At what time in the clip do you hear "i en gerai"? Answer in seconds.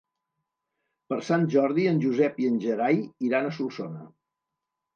2.45-2.99